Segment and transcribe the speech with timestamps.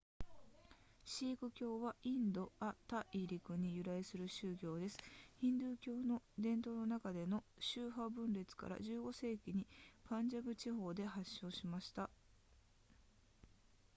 [1.05, 4.97] シーク教はインド亜大陸に由来する宗教です
[5.39, 9.67] ヒンドゥー教の伝統の中での宗派分裂から15世紀に
[10.09, 12.09] パンジャブ地方で発祥しました